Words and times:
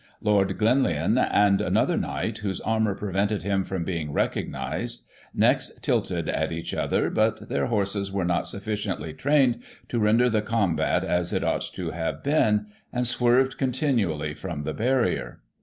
Lord 0.19 0.57
Glenlyon 0.57 1.19
and 1.19 1.61
another 1.61 1.95
knight, 1.95 2.39
whose 2.39 2.59
eirmour 2.65 2.95
prevented 2.97 3.43
him 3.43 3.63
from 3.63 3.83
being 3.83 4.11
recognized, 4.11 5.05
next 5.31 5.83
tilted 5.83 6.27
at 6.27 6.51
each 6.51 6.73
other, 6.73 7.11
but 7.11 7.49
their 7.49 7.67
horses 7.67 8.11
were 8.11 8.25
not 8.25 8.47
sufficiently 8.47 9.13
trained 9.13 9.61
to 9.89 9.99
render 9.99 10.27
the 10.27 10.41
combat 10.41 11.03
as 11.03 11.31
it 11.33 11.43
ought 11.43 11.69
to 11.75 11.91
have 11.91 12.23
been, 12.23 12.65
and 12.91 13.05
swerved 13.05 13.59
continually 13.59 14.33
from 14.33 14.63
the 14.63 14.73
barrier. 14.73 15.39